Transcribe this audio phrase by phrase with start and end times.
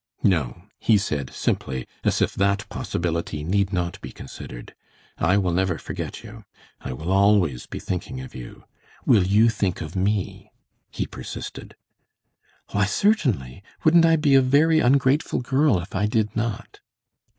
[0.23, 4.73] "No," he said, simply, as if that possibility need not be considered.
[5.19, 6.43] "I will never forget you.
[6.79, 8.63] I will always be thinking of you.
[9.05, 10.49] Will you think of me?"
[10.89, 11.75] he persisted.
[12.71, 13.61] "Why, certainly.
[13.83, 16.79] Wouldn't I be a very ungrateful girl if I did not?"